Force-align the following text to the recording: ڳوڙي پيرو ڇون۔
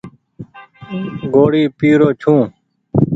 ڳوڙي 1.33 1.63
پيرو 1.77 2.07
ڇون۔ 2.21 2.39